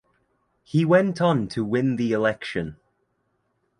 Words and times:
He 0.63 0.83
went 0.83 1.21
on 1.21 1.47
to 1.49 1.63
win 1.63 1.95
the 1.95 2.11
election. 2.11 2.77